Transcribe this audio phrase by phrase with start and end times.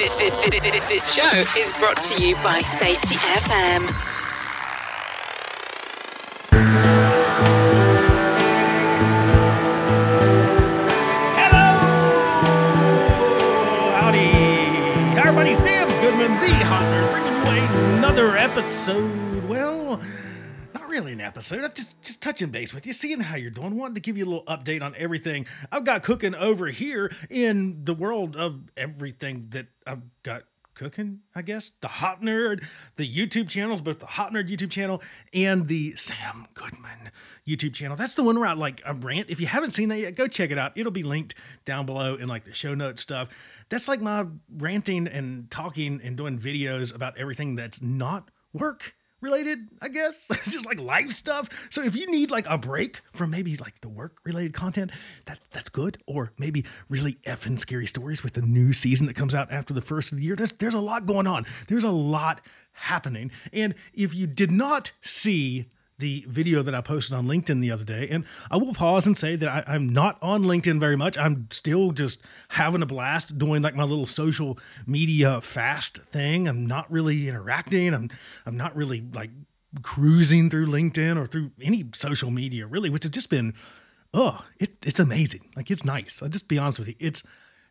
[0.00, 0.32] This, this,
[0.88, 1.28] this, show
[1.60, 3.86] is brought to you by Safety FM.
[11.36, 11.76] Hello!
[14.00, 15.18] Howdy!
[15.20, 15.54] Everybody.
[15.54, 19.44] Sam Goodman, the Hop Nerd, bringing you another episode.
[19.46, 20.00] Well,
[20.90, 21.64] really an episode.
[21.64, 23.76] I'm just just touching base with you, seeing how you're doing.
[23.76, 27.84] Wanted to give you a little update on everything I've got cooking over here in
[27.84, 31.70] the world of everything that I've got cooking, I guess.
[31.80, 32.64] The Hop Nerd,
[32.96, 35.00] the YouTube channels, both the Hop Nerd YouTube channel
[35.32, 37.12] and the Sam Goodman
[37.46, 37.96] YouTube channel.
[37.96, 39.30] That's the one where I like a rant.
[39.30, 40.72] If you haven't seen that yet, go check it out.
[40.76, 43.28] It'll be linked down below in like the show notes stuff.
[43.68, 44.26] That's like my
[44.56, 50.26] ranting and talking and doing videos about everything that's not work related, I guess.
[50.30, 51.48] It's just like life stuff.
[51.70, 54.90] So if you need like a break from maybe like the work related content,
[55.26, 55.98] that that's good.
[56.06, 59.82] Or maybe really effing scary stories with the new season that comes out after the
[59.82, 60.36] first of the year.
[60.36, 61.44] There's there's a lot going on.
[61.68, 62.40] There's a lot
[62.72, 63.30] happening.
[63.52, 65.66] And if you did not see
[66.00, 68.08] the video that I posted on LinkedIn the other day.
[68.10, 71.16] And I will pause and say that I, am not on LinkedIn very much.
[71.16, 76.48] I'm still just having a blast doing like my little social media fast thing.
[76.48, 77.94] I'm not really interacting.
[77.94, 78.10] I'm
[78.44, 79.30] I'm not really like
[79.82, 83.54] cruising through LinkedIn or through any social media really, which has just been
[84.12, 85.48] oh, it, it's amazing.
[85.54, 86.20] Like it's nice.
[86.22, 86.94] I'll just be honest with you.
[86.98, 87.22] It's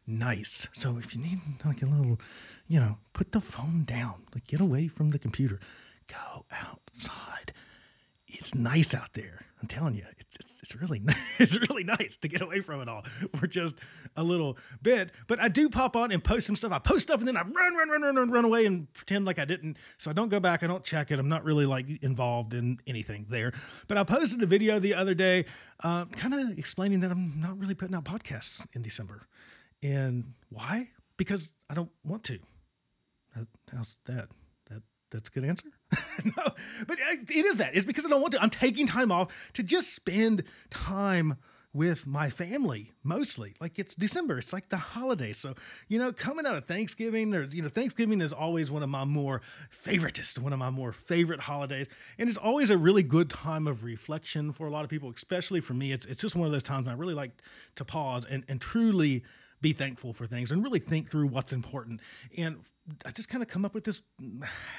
[0.08, 0.68] nice.
[0.74, 2.20] So if you need like a little,
[2.68, 5.60] you know, put the phone down, like get away from the computer,
[6.08, 7.54] go outside
[8.30, 9.46] it's nice out there.
[9.62, 11.02] I'm telling you, it's, it's, it's really
[11.40, 13.02] it's really nice to get away from it all
[13.36, 13.78] for just
[14.16, 15.12] a little bit.
[15.28, 16.72] But I do pop on and post some stuff.
[16.72, 19.26] I post stuff and then I run, run, run, run, run, run away and pretend
[19.26, 19.78] like I didn't.
[19.98, 20.64] So I don't go back.
[20.64, 21.20] I don't check it.
[21.20, 23.54] I'm not really like involved in anything there.
[23.88, 25.46] But I posted a video the other day,
[25.84, 29.28] uh, kind of explaining that I'm not really putting out podcasts in December,
[29.84, 30.90] and why?
[31.18, 32.40] Because I don't want to.
[33.72, 34.30] How's that?
[35.12, 35.68] That's a good answer.
[36.24, 36.44] no,
[36.88, 37.76] but it is that.
[37.76, 38.42] It's because I don't want to.
[38.42, 41.38] I'm taking time off to just spend time
[41.74, 43.54] with my family mostly.
[43.60, 45.34] Like it's December, it's like the holiday.
[45.34, 45.54] So,
[45.88, 49.06] you know, coming out of Thanksgiving, there's, you know, Thanksgiving is always one of my
[49.06, 49.42] more
[49.86, 51.88] favoritist, one of my more favorite holidays.
[52.18, 55.60] And it's always a really good time of reflection for a lot of people, especially
[55.60, 55.92] for me.
[55.92, 57.42] It's, it's just one of those times I really like
[57.76, 59.24] to pause and, and truly
[59.62, 62.02] be thankful for things and really think through what's important.
[62.38, 62.60] And
[63.06, 64.02] I just kind of come up with this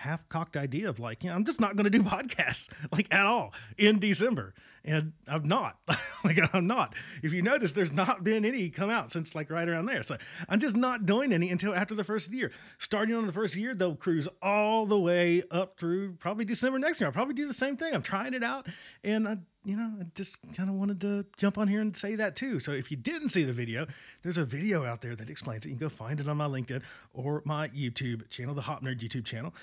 [0.00, 3.12] half cocked idea of like, you know, I'm just not going to do podcasts like
[3.12, 4.54] at all in December.
[4.84, 5.76] And I'm not
[6.24, 6.94] like, I'm not.
[7.22, 10.02] If you notice, there's not been any come out since like right around there.
[10.02, 10.16] So
[10.48, 12.50] I'm just not doing any until after the first year.
[12.78, 17.00] Starting on the first year, they'll cruise all the way up through probably December next
[17.00, 17.08] year.
[17.08, 17.94] I'll probably do the same thing.
[17.94, 18.66] I'm trying it out
[19.04, 22.14] and I you know, I just kind of wanted to jump on here and say
[22.16, 22.60] that too.
[22.60, 23.86] So if you didn't see the video,
[24.22, 25.68] there's a video out there that explains it.
[25.68, 26.82] You can go find it on my LinkedIn
[27.12, 29.54] or my YouTube channel, the Hop Nerd YouTube channel.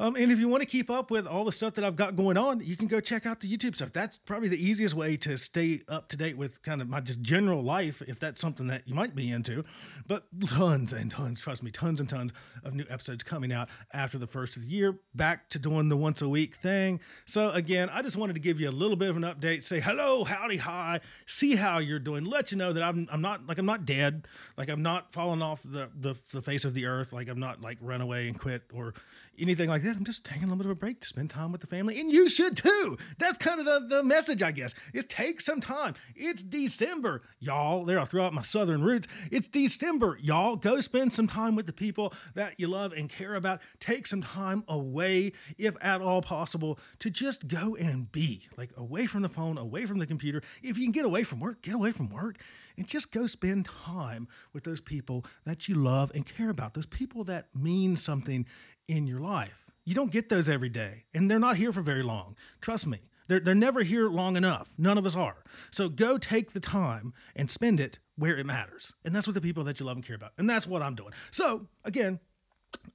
[0.00, 2.16] Um, and if you want to keep up with all the stuff that I've got
[2.16, 3.92] going on, you can go check out the YouTube stuff.
[3.92, 7.20] That's probably the easiest way to stay up to date with kind of my just
[7.20, 9.62] general life, if that's something that you might be into.
[10.06, 12.32] But tons and tons, trust me, tons and tons
[12.64, 14.98] of new episodes coming out after the first of the year.
[15.14, 17.00] Back to doing the once a week thing.
[17.26, 19.64] So again, I just wanted to give you a little bit of an update.
[19.64, 21.00] Say hello, howdy, hi.
[21.26, 22.24] See how you're doing.
[22.24, 24.26] Let you know that I'm I'm not like I'm not dead.
[24.56, 27.12] Like I'm not falling off the the, the face of the earth.
[27.12, 28.94] Like I'm not like run away and quit or
[29.38, 29.89] anything like that.
[29.96, 32.00] I'm just taking a little bit of a break to spend time with the family,
[32.00, 32.96] and you should too.
[33.18, 35.94] That's kind of the, the message, I guess, is take some time.
[36.14, 37.84] It's December, y'all.
[37.84, 39.06] There, I'll throw out my southern roots.
[39.30, 40.56] It's December, y'all.
[40.56, 43.60] Go spend some time with the people that you love and care about.
[43.80, 49.06] Take some time away, if at all possible, to just go and be like away
[49.06, 50.42] from the phone, away from the computer.
[50.62, 52.38] If you can get away from work, get away from work
[52.76, 56.86] and just go spend time with those people that you love and care about, those
[56.86, 58.46] people that mean something
[58.88, 59.69] in your life.
[59.84, 62.36] You don't get those every day, and they're not here for very long.
[62.60, 63.00] Trust me.
[63.28, 64.74] They're, they're never here long enough.
[64.76, 65.44] None of us are.
[65.70, 68.92] So go take the time and spend it where it matters.
[69.04, 70.32] And that's with the people that you love and care about.
[70.36, 71.12] And that's what I'm doing.
[71.30, 72.18] So, again,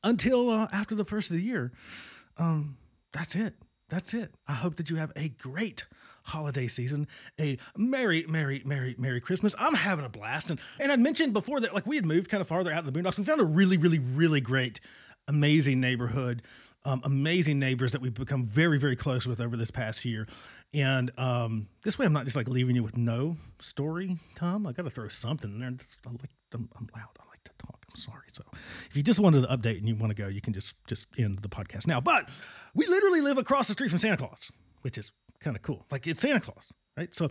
[0.04, 1.72] until uh, after the first of the year,
[2.38, 2.78] um,
[3.14, 3.56] that's it.
[3.88, 4.36] That's it.
[4.46, 5.86] I hope that you have a great
[6.24, 7.08] holiday season,
[7.40, 9.56] a merry, merry, merry, merry Christmas.
[9.58, 10.50] I'm having a blast.
[10.50, 12.92] And, and I'd mentioned before that, like, we had moved kind of farther out in
[12.92, 13.18] the boondocks.
[13.18, 14.82] We found a really, really, really great
[15.28, 16.42] amazing neighborhood,
[16.86, 20.28] um, amazing neighbors that we've become very, very close with over this past year.
[20.74, 24.68] And um, this way, I'm not just like leaving you with no story, Tom.
[24.68, 25.70] I got to throw something in there.
[25.70, 27.10] I like, I'm, I'm loud.
[27.20, 27.86] I like to talk.
[27.90, 28.28] I'm sorry.
[28.28, 28.44] So,
[28.90, 31.08] if you just wanted the update and you want to go, you can just just
[31.18, 32.02] end the podcast now.
[32.02, 32.30] But
[32.74, 34.52] we literally live across the street from Santa Claus,
[34.82, 35.86] which is kind of cool.
[35.92, 37.14] Like it's Santa Claus, right?
[37.16, 37.30] So,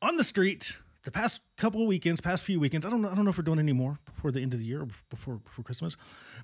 [0.00, 3.14] on the street the past couple of weekends, past few weekends, I don't know, I
[3.14, 5.36] don't know if we're doing any more before the end of the year or before
[5.36, 5.96] before Christmas,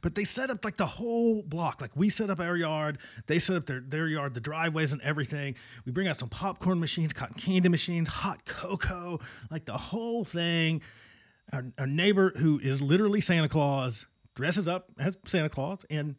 [0.03, 1.81] but they set up like the whole block.
[1.81, 5.01] Like we set up our yard, they set up their their yard, the driveways and
[5.03, 5.55] everything.
[5.85, 9.21] We bring out some popcorn machines, cotton candy machines, hot cocoa,
[9.51, 10.83] like the whole thing.
[11.53, 16.17] Our, our neighbor who is literally Santa Claus dresses up as Santa Claus and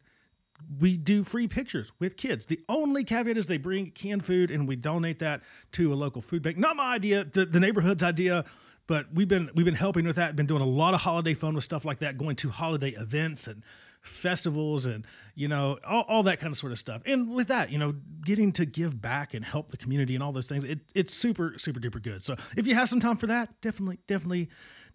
[0.80, 2.46] we do free pictures with kids.
[2.46, 5.42] The only caveat is they bring canned food and we donate that
[5.72, 6.56] to a local food bank.
[6.56, 8.44] Not my idea, the, the neighborhood's idea,
[8.86, 10.34] but we've been we've been helping with that.
[10.36, 13.46] Been doing a lot of holiday fun with stuff like that, going to holiday events
[13.46, 13.62] and
[14.02, 17.02] festivals and you know all, all that kind of sort of stuff.
[17.06, 20.32] And with that, you know, getting to give back and help the community and all
[20.32, 22.24] those things, it, it's super super duper good.
[22.24, 24.48] So if you have some time for that, definitely definitely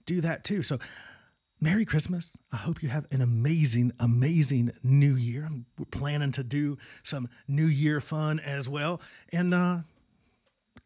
[0.05, 0.61] do that too.
[0.61, 0.79] So
[1.61, 2.37] Merry Christmas.
[2.51, 5.49] I hope you have an amazing, amazing new year.
[5.77, 9.01] We're planning to do some new year fun as well.
[9.31, 9.79] And uh,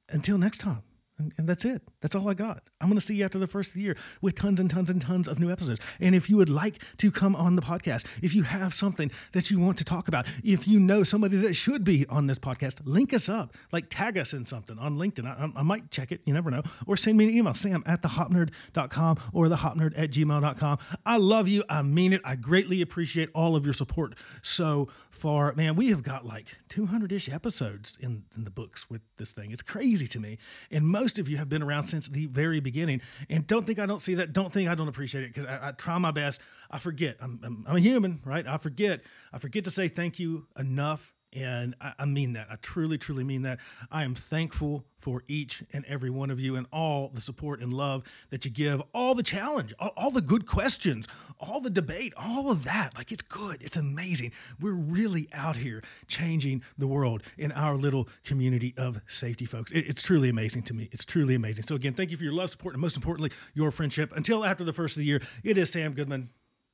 [0.09, 0.83] until next time,
[1.19, 1.81] and, and, that's it.
[2.01, 2.63] That's all I got.
[2.79, 4.89] I'm going to see you after the first of the year with tons and tons
[4.89, 5.79] and tons of new episodes.
[5.99, 9.51] And if you would like to come on the podcast, if you have something that
[9.51, 12.79] you want to talk about, if you know somebody that should be on this podcast,
[12.85, 13.53] link us up.
[13.71, 15.25] Like tag us in something on LinkedIn.
[15.25, 16.21] I, I might check it.
[16.25, 16.63] You never know.
[16.87, 20.77] Or send me an email, sam at thehopnerd.com or thehopnerd at gmail.com.
[21.05, 21.63] I love you.
[21.69, 22.21] I mean it.
[22.23, 25.53] I greatly appreciate all of your support so far.
[25.53, 29.51] Man, we have got like 200 ish episodes in, in the books with this thing.
[29.51, 30.37] It's crazy to me.
[30.71, 33.01] And most most of you have been around since the very beginning.
[33.31, 34.31] And don't think I don't see that.
[34.31, 36.39] Don't think I don't appreciate it because I, I, try my best.
[36.69, 37.17] I forget.
[37.19, 38.45] I'm, I'm, I'm a human, right?
[38.45, 39.01] I forget.
[39.33, 42.47] I forget to say thank you enough and I, I, mean that.
[42.49, 43.59] I truly, truly mean that.
[43.91, 47.73] I am thankful for each and every one of you and all the support and
[47.73, 51.07] love that you give, all the challenge, all, all, the good questions,
[51.39, 52.95] all the debate, all of that.
[52.97, 53.61] Like it's good.
[53.61, 54.31] It's amazing.
[54.59, 59.71] We're really out here changing the world in our little community of safety folks.
[59.71, 60.89] It, it's truly amazing to me.
[60.91, 61.63] It's truly amazing.
[61.63, 64.11] So, again, thank you for your love, support, and most importantly, your friendship.
[64.15, 66.29] Until after the first of the year, it is Sam Goodman,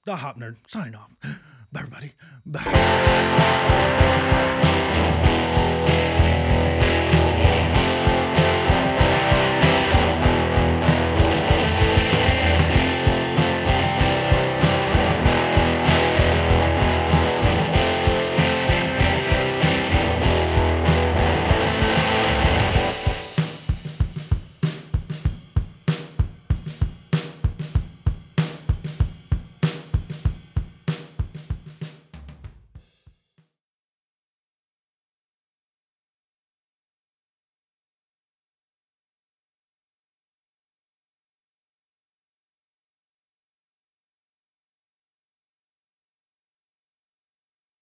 [0.06, 1.16] the Hop Nerd, signing off.
[1.72, 2.14] Bye, everybody.
[2.46, 4.44] Bye.